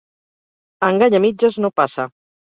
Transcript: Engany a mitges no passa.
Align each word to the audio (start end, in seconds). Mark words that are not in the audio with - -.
Engany 0.87 1.17
a 1.17 1.19
mitges 1.25 1.59
no 1.65 1.71
passa. 1.81 2.07